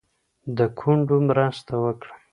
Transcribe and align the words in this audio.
د 0.57 0.59
کونډو 0.77 1.17
مرسته 1.29 1.73
وکړئ. 1.83 2.13